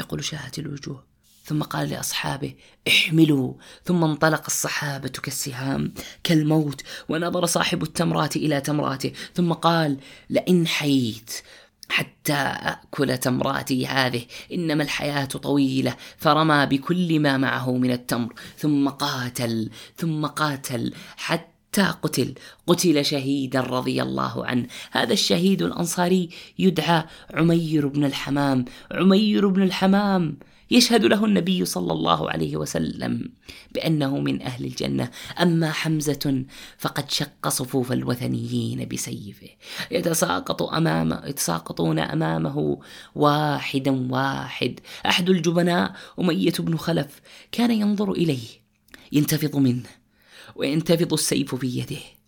[0.00, 1.04] يقول شاهت الوجوه
[1.44, 2.54] ثم قال لأصحابه
[2.88, 3.54] احملوا
[3.84, 9.98] ثم انطلق الصحابة كالسهام كالموت ونظر صاحب التمرات إلى تمراته ثم قال
[10.30, 11.30] لئن حييت
[11.90, 12.34] حتى
[12.72, 20.26] أكل تمراتي هذه إنما الحياة طويلة فرمى بكل ما معه من التمر ثم قاتل ثم
[20.26, 22.34] قاتل حتى حتى قتل
[22.66, 24.66] قتل شهيدا رضي الله عنه.
[24.90, 26.28] هذا الشهيد الأنصاري
[26.58, 27.04] يدعى
[27.34, 30.38] عمير بن الحمام عمير بن الحمام.
[30.70, 33.32] يشهد له النبي صلى الله عليه وسلم
[33.72, 35.10] بأنه من أهل الجنة.
[35.42, 36.44] أما حمزة
[36.78, 39.48] فقد شق صفوف الوثنيين بسيفه.
[39.90, 42.78] يتساقط أمام يتساقطون أمامه
[43.14, 44.80] واحدا واحد.
[45.06, 47.20] أحد الجبناء أمية بن خلف
[47.52, 48.48] كان ينظر إليه
[49.12, 49.97] ينتفض منه.
[50.56, 52.18] وينتفض السيف في يده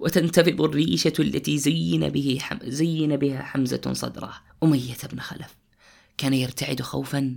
[0.00, 5.56] وتنتفض الريشة التي زين به حم زين بها حمزة صدره أمية بن خلف.
[6.18, 7.36] كان يرتعد خوفا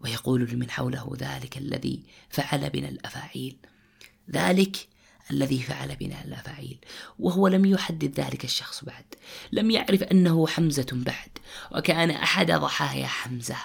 [0.00, 3.56] ويقول لمن حوله ذلك الذي فعل بنا الأفاعيل.
[4.30, 4.76] ذلك
[5.30, 6.78] الذي فعل بنا الأفاعيل.
[7.18, 9.04] وهو لم يحدد ذلك الشخص بعد.
[9.52, 11.30] لم يعرف أنه حمزة بعد.
[11.76, 13.56] وكان أحد ضحايا حمزة.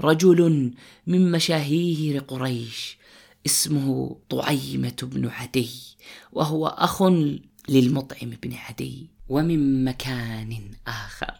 [0.00, 0.72] رجل
[1.06, 2.98] من مشاهير قريش
[3.46, 5.70] اسمه طعيمة بن عدي
[6.32, 7.02] وهو أخ
[7.68, 11.34] للمطعم بن عدي ومن مكان آخر.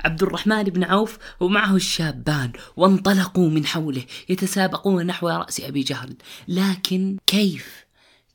[0.00, 6.16] عبد الرحمن بن عوف ومعه الشابان وانطلقوا من حوله يتسابقون نحو رأس أبي جهل.
[6.48, 7.84] لكن كيف؟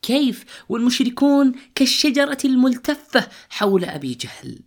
[0.02, 4.60] كيف؟ والمشركون كالشجرة الملتفة حول أبي جهل.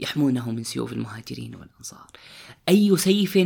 [0.00, 2.06] يحمونه من سيوف المهاجرين والأنصار.
[2.68, 3.38] أي سيف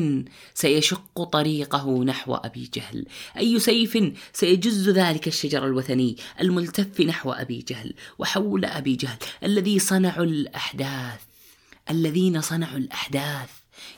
[0.54, 3.98] سيشق طريقه نحو أبي جهل؟ أي سيف
[4.32, 11.20] سيجز ذلك الشجر الوثني الملتف نحو أبي جهل وحول أبي جهل؟ الذي صنعوا الأحداث
[11.90, 13.50] الذين صنعوا الأحداث.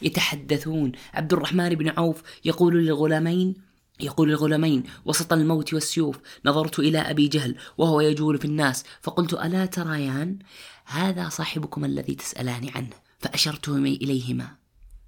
[0.02, 0.92] يتحدثون.
[1.14, 3.69] عبد الرحمن بن عوف يقول للغلامين
[4.02, 9.66] يقول للغلامين وسط الموت والسيوف نظرت إلى أبي جهل وهو يجول في الناس فقلت ألا
[9.66, 10.38] تريان
[10.84, 13.10] هذا صاحبكم الذي تسألان عنه.
[13.20, 14.48] فأشرت إليهما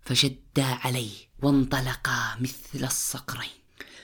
[0.02, 1.10] فشدا عليه
[1.42, 3.50] وانطلقا مثل الصقرين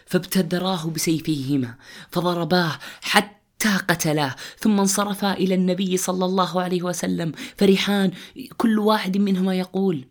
[0.06, 1.74] فابتدراه بسيفيهما
[2.10, 8.12] فضرباه حتى قتلاه ثم انصرفا إلى النبي صلى الله عليه وسلم فرحان
[8.56, 10.04] كل واحد منهما يقول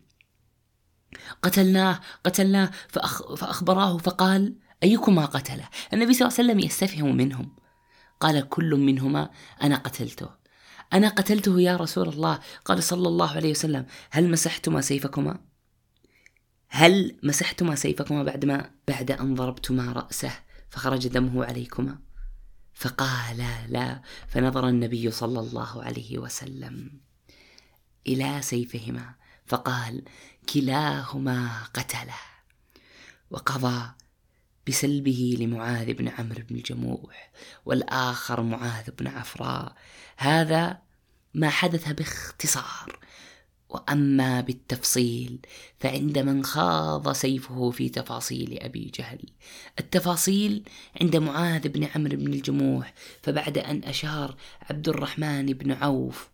[1.41, 2.71] قتلناه قتلناه.
[2.87, 7.55] فأخ فأخبراه فقال أيكما قتله؟ النبي صلى الله عليه وسلم يستفهم منهم.
[8.19, 9.29] قال كل منهما
[9.63, 10.29] أنا قتلته.
[10.93, 12.39] أنا قتلته يا رسول الله.
[12.65, 15.39] قال صلى الله عليه وسلم هل مسحتما سيفكما؟
[16.69, 20.31] هل مسحتما سيفكما بعدما بعد أن ضربتما رأسه
[20.69, 21.99] فخرج دمه عليكما؟
[22.73, 27.01] فقال لا فنظر النبي صلى الله عليه وسلم
[28.07, 29.15] إلى سيفهما
[29.45, 30.03] فقال
[30.53, 32.19] كلاهما قتله.
[33.29, 33.91] وقضى
[34.67, 37.31] بسلبه لمعاذ بن عمرو بن الجموح
[37.65, 39.75] والآخر معاذ بن عفراء.
[40.17, 40.77] هذا
[41.33, 42.99] ما حدث باختصار.
[43.69, 45.39] وأما بالتفصيل
[45.79, 49.19] فعند من خاض سيفه في تفاصيل أبي جهل.
[49.79, 50.63] التفاصيل
[51.01, 54.35] عند معاذ بن عمرو بن الجموح فبعد أن أشار
[54.69, 56.29] عبد الرحمن بن عوف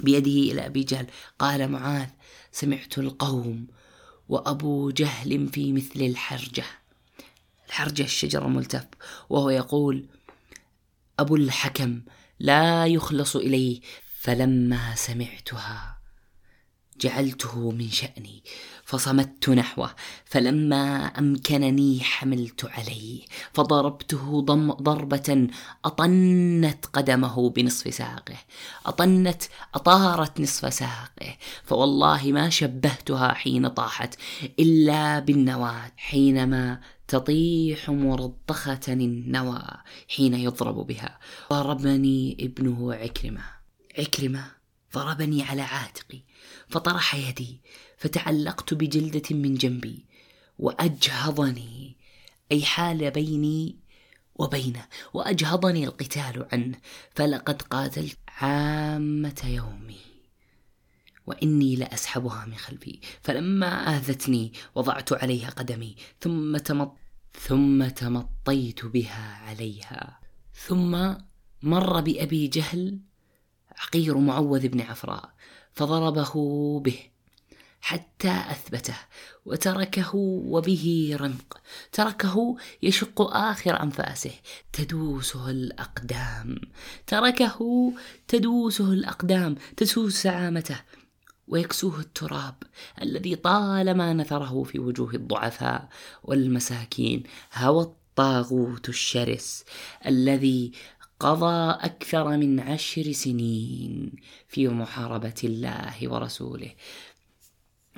[0.00, 1.06] بيده إلى أبي جهل
[1.38, 2.08] قال معاذ
[2.52, 3.66] سمعت القوم
[4.28, 6.64] وأبو جهل في مثل الحرجة.
[7.70, 8.86] الحرجه الشجر الملتف
[9.28, 10.06] وهو يقول
[11.18, 12.00] أبو الحكم
[12.38, 13.80] لا يخلص إليه
[14.20, 15.99] فلما سمعتها
[17.00, 18.42] جعلته من شأني
[18.84, 19.94] فصمت نحوه
[20.24, 23.22] فلما أمكنني حملت عليه
[23.52, 25.48] فضربته ضم ضربة
[25.84, 28.36] أطنت قدمه بنصف ساقه
[28.86, 29.42] أطنت
[29.74, 34.14] أطارت نصف ساقه فوالله ما شبهتها حين طاحت
[34.58, 39.62] إلا بالنواة حينما تطيح مرضخة النوى
[40.08, 41.18] حين يضرب بها.
[41.50, 43.42] ضربني ابنه عكرمة
[43.98, 44.44] عكرمة
[44.94, 46.22] ضربني على عاتقي
[46.70, 47.60] فطرح يدي
[47.96, 50.06] فتعلقت بجلدة من جنبي
[50.58, 51.96] وأجهضني
[52.52, 53.78] أي حال بيني
[54.34, 56.78] وبينه وأجهضني القتال عنه
[57.14, 60.10] فلقد قاتلت عامة يومي
[61.26, 63.00] وإني لأسحبها من خلفي.
[63.22, 63.66] فلما
[63.96, 66.96] آذتني وضعت عليها قدمي ثم تمط
[67.32, 70.20] ثم تمطيت بها عليها.
[70.54, 71.14] ثم
[71.62, 73.00] مر بأبي جهل
[73.80, 75.30] عقير معوذ بن عفراء
[75.72, 76.32] فضربه
[76.80, 76.98] به
[77.80, 78.96] حتى أثبته
[79.44, 81.60] وتركه وبه رمق
[81.92, 84.32] تركه يشق آخر أنفاسه
[84.72, 86.56] تدوسه الأقدام
[87.06, 87.92] تركه
[88.28, 90.80] تدوسه الأقدام تسوس سعامته
[91.48, 92.54] ويكسوه التراب
[93.02, 95.88] الذي طالما نثره في وجوه الضعفاء
[96.22, 97.22] والمساكين
[97.54, 99.64] هوى الطاغوت الشرس
[100.06, 100.72] الذي
[101.20, 104.12] قضى أكثر من عشر سنين
[104.48, 106.70] في محاربة الله ورسوله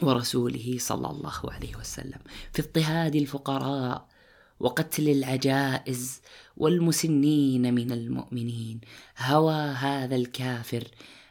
[0.02, 2.18] ورسوله صلى الله عليه وسلم.
[2.52, 4.08] في اضطهاد الفقراء
[4.60, 6.20] وقتل العجائز
[6.56, 8.80] والمسنين من المؤمنين
[9.18, 10.84] هوى هذا الكافر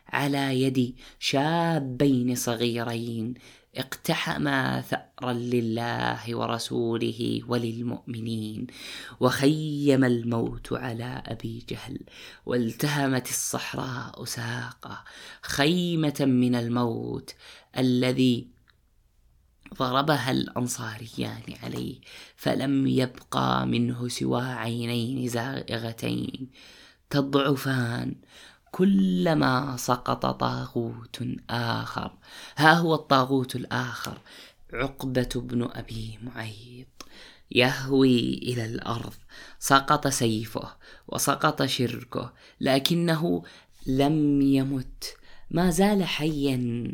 [0.08, 3.34] على يد شابين صغيرين
[3.76, 8.68] اقتحما ثأرا لله ورسوله وللمؤمنين
[9.20, 12.00] وخيم الموت على أبي جهل
[12.46, 15.04] والتهمت الصحراء ساقه
[15.42, 17.36] خيمة من الموت
[17.78, 18.48] الذي
[19.80, 22.00] ضربها الأنصاريان عليه
[22.36, 26.50] فلم يبقى منه سوى عينين زائغتين
[27.10, 28.16] تضعفان
[28.72, 32.12] كلما سقط طاغوت آخر.
[32.58, 34.18] ها هو الطاغوت الآخر.
[34.74, 36.88] عقبة بن أبي معيط.
[37.52, 39.14] يهوي إلى الأرض.
[39.60, 40.76] سقط سيفه
[41.08, 42.34] وسقط شركه.
[42.62, 43.44] لكنه
[43.88, 45.16] لم يمت.
[45.52, 46.92] ما زال حيا.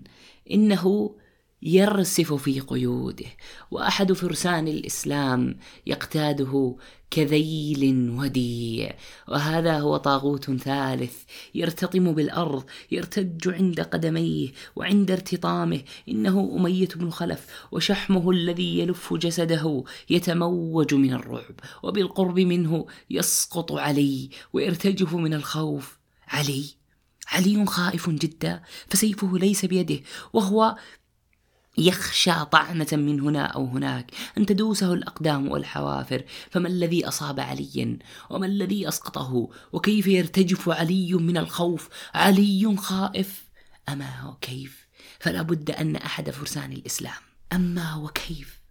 [0.51, 1.15] إنه
[1.61, 3.25] يرسف في قيوده
[3.71, 6.75] وأحد فرسان الإسلام يقتاده
[7.11, 8.95] كذيل وديع.
[9.27, 11.15] وهذا هو طاغوت ثالث
[11.55, 15.81] يرتطم بالأرض يرتج عند قدميه وعند ارتطامه.
[16.09, 24.29] إنه أمية بن خلف وشحمه الذي يلف جسده يتموج من الرعب وبالقرب منه يسقط علي
[24.53, 25.97] ويرتجف من الخوف.
[26.27, 26.77] علي؟
[27.27, 29.99] علي خائف جدا فسيفه ليس بيده
[30.33, 30.75] وهو
[31.77, 36.23] يخشى طعنة من هنا أو هناك أن تدوسه الأقدام والحوافر.
[36.51, 37.97] فما الذي أصاب عليا
[38.29, 43.43] وما الذي أسقطه؟ وكيف يرتجف علي من الخوف؟ علي خائف
[43.89, 44.87] أما وكيف؟
[45.19, 47.21] فلا بد أن أحد فرسان الإسلام.
[47.53, 48.61] أما وكيف؟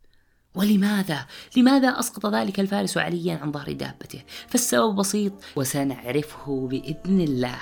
[0.55, 1.27] ولماذا؟
[1.57, 7.59] لماذا أسقط ذلك الفارس عليا عن ظهر دابته؟ فالسبب بسيط وسنعرفه بإذن الله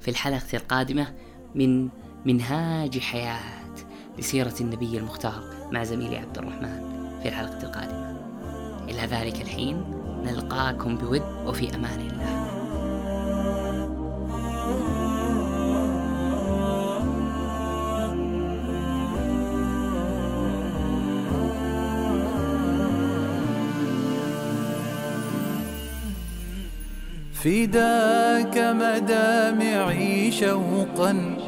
[0.00, 1.14] في الحلقة القادمة
[1.54, 1.88] من
[2.24, 3.57] منهاج حياة.
[4.18, 5.42] لسيرة النبي المختار
[5.72, 6.82] مع زميلي عبد الرحمن
[7.22, 8.16] في الحلقة القادمة.
[8.88, 9.84] إلى ذلك الحين
[10.24, 12.48] نلقاكم بود وفي أمان الله.
[27.32, 31.47] فداك مدامعي شوقا.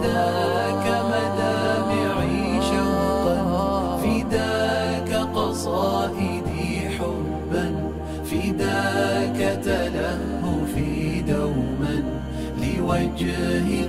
[0.00, 7.66] فداك مدامعي شوقا فداك قصائدي حبا
[8.24, 12.02] فداك تلهفي دوما
[12.62, 13.79] لوجهي